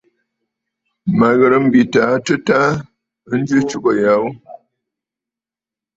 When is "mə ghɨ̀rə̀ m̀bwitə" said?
1.17-1.99